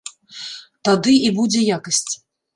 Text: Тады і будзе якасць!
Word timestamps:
Тады 0.89 1.13
і 1.29 1.31
будзе 1.41 1.61
якасць! 1.79 2.11